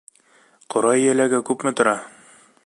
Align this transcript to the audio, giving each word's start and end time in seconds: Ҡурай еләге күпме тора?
Ҡурай 0.75 1.03
еләге 1.09 1.41
күпме 1.51 1.75
тора? 1.81 1.95